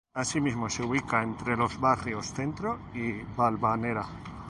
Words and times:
Así 0.15 0.41
mismo 0.41 0.67
se 0.67 0.81
ubica 0.81 1.21
entre 1.21 1.55
los 1.55 1.79
Barrios 1.79 2.25
centro 2.33 2.79
y 2.95 3.21
Valvanera. 3.37 4.07